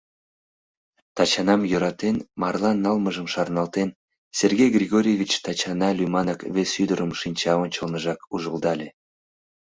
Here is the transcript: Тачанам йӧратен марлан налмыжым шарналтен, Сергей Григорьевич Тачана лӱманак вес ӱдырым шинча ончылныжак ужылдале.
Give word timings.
Тачанам 1.15 1.61
йӧратен 1.71 2.17
марлан 2.41 2.77
налмыжым 2.85 3.27
шарналтен, 3.33 3.89
Сергей 4.39 4.69
Григорьевич 4.77 5.31
Тачана 5.43 5.89
лӱманак 5.97 6.39
вес 6.55 6.71
ӱдырым 6.83 7.11
шинча 7.19 7.53
ончылныжак 7.63 8.19
ужылдале. 8.33 8.87